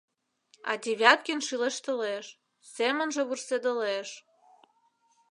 А 0.69 0.71
Девяткин 0.85 1.39
шӱлештылеш, 1.47 2.25
семынже 2.75 3.21
вурседылеш. 3.27 4.09